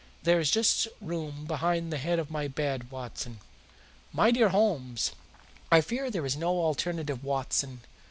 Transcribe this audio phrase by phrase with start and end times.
[0.23, 3.39] There is just room behind the head of my bed, Watson."
[4.11, 5.11] "My dear Holmes!"
[5.71, 7.81] "I fear there is no alternative, Watson.